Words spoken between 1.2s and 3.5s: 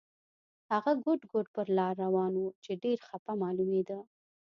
ګوډ پر لار روان و چې ډېر خپه